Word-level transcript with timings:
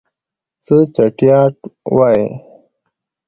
څه 0.65 0.75
چټياټ 0.95 1.55
وايي. 1.95 2.27